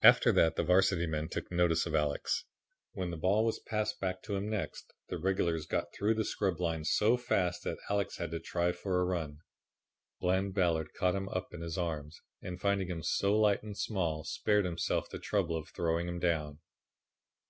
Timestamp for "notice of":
1.52-1.94